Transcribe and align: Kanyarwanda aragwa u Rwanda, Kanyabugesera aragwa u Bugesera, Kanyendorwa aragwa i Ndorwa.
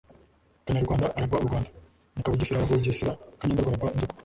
Kanyarwanda 0.65 1.07
aragwa 1.17 1.37
u 1.43 1.45
Rwanda, 1.47 1.69
Kanyabugesera 2.13 2.51
aragwa 2.59 2.71
u 2.75 2.79
Bugesera, 2.79 3.17
Kanyendorwa 3.39 3.69
aragwa 3.71 3.89
i 3.93 3.97
Ndorwa. 3.97 4.13